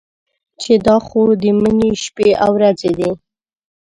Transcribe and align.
چې 0.61 0.73
دا 0.85 0.95
خو 1.05 1.21
د 1.41 1.43
مني 1.61 1.91
شپې 2.03 2.29
او 2.43 2.51
ورځې 2.57 2.91
دي. 2.99 3.11